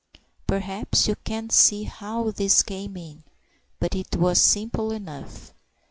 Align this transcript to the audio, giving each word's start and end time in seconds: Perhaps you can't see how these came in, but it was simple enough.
Perhaps 0.47 1.07
you 1.07 1.15
can't 1.23 1.51
see 1.51 1.83
how 1.83 2.31
these 2.31 2.63
came 2.63 2.97
in, 2.97 3.23
but 3.79 3.93
it 3.93 4.15
was 4.15 4.41
simple 4.41 4.91
enough. 4.91 5.53